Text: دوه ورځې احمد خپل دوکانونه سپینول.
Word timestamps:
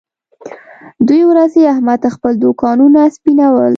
دوه 1.07 1.23
ورځې 1.31 1.61
احمد 1.73 2.01
خپل 2.15 2.33
دوکانونه 2.43 2.99
سپینول. 3.15 3.69